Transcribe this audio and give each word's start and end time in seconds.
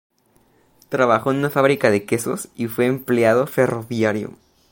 Trabajó 0.89 1.29
en 1.31 1.37
una 1.37 1.51
fábrica 1.51 1.91
de 1.91 2.05
quesos 2.05 2.47
y 2.55 2.65
fue 2.65 2.87
empleado 2.87 3.45
ferroviario. 3.45 4.33